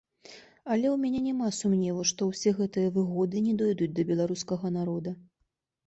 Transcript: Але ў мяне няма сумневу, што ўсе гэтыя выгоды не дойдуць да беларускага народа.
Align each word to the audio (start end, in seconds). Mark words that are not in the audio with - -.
Але 0.71 0.87
ў 0.91 0.93
мяне 1.03 1.19
няма 1.27 1.49
сумневу, 1.59 2.07
што 2.13 2.31
ўсе 2.31 2.55
гэтыя 2.63 2.89
выгоды 2.99 3.47
не 3.47 3.53
дойдуць 3.63 3.93
да 3.97 4.11
беларускага 4.13 4.77
народа. 4.85 5.11